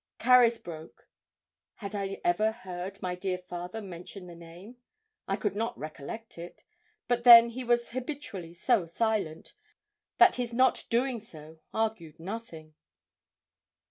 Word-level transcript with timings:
Carysbroke 0.17 1.07
had 1.75 1.93
I 1.93 2.19
ever 2.23 2.51
heard 2.51 2.99
my 3.03 3.13
dear 3.13 3.37
father 3.37 3.83
mention 3.83 4.25
that 4.25 4.35
name? 4.37 4.77
I 5.27 5.35
could 5.35 5.55
not 5.55 5.77
recollect 5.77 6.39
it. 6.39 6.63
But 7.07 7.23
then 7.23 7.49
he 7.49 7.63
was 7.63 7.89
habitually 7.89 8.55
so 8.55 8.87
silent, 8.87 9.53
that 10.17 10.37
his 10.37 10.53
not 10.55 10.85
doing 10.89 11.19
so 11.19 11.59
argued 11.71 12.19
nothing. 12.19 12.73